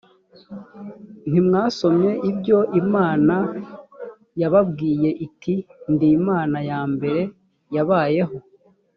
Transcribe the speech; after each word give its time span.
ntimwasomye 1.29 2.11
ibyo 2.29 2.59
imana 2.81 3.35
yababwiye 4.41 5.09
iti 5.25 5.55
ndi 5.91 6.07
imana 6.19 6.57
ya 6.69 6.79
mbere 6.93 7.21
yabayeho 7.75 8.35